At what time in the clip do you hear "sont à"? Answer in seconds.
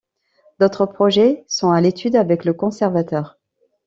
1.47-1.79